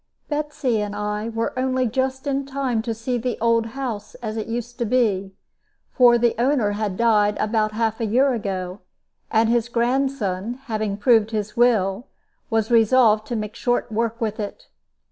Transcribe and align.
Betsy 0.29 0.81
and 0.81 0.95
I 0.95 1.29
were 1.29 1.53
only 1.55 1.85
just 1.85 2.25
in 2.25 2.43
time 2.47 2.81
to 2.81 2.93
see 2.95 3.19
the 3.19 3.37
old 3.39 3.67
house 3.77 4.15
as 4.15 4.35
it 4.35 4.47
used 4.47 4.79
to 4.79 4.85
be; 4.85 5.35
for 5.91 6.17
the 6.17 6.33
owner 6.39 6.71
had 6.71 6.97
died 6.97 7.37
about 7.37 7.73
half 7.73 7.99
a 8.01 8.05
year 8.07 8.33
ago, 8.33 8.79
and 9.29 9.47
his 9.47 9.69
grandson, 9.69 10.55
having 10.63 10.97
proved 10.97 11.29
his 11.29 11.55
will, 11.55 12.07
was 12.49 12.71
resolved 12.71 13.27
to 13.27 13.35
make 13.35 13.53
short 13.55 13.91
work 13.91 14.19
with 14.19 14.39
it. 14.39 14.69